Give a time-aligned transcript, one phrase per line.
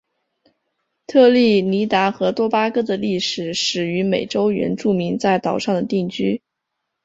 [1.05, 6.41] 特立尼达和多巴哥的历史始于美洲原住民在岛上的定居。